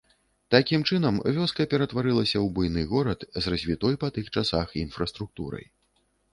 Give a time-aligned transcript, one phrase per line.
[0.53, 5.65] Такім чынам, вёска ператварылася ў буйны горад, з развітой па тых часах інфраструктурай.